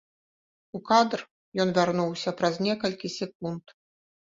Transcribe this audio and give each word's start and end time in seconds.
У 0.79 0.81
кадр 0.89 1.19
ён 1.65 1.75
вярнуўся 1.77 2.35
праз 2.41 2.55
некалькі 2.71 3.15
секунд. 3.19 3.79